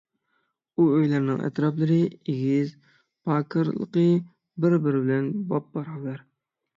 [0.77, 1.97] ئۇ ئۆيلەرنىڭ ئەتراپلىرى،
[2.33, 2.71] ئېگىز-
[3.29, 4.07] پاكارلىقى
[4.65, 6.25] بىر- بىرى بىلەن بابباراۋەر.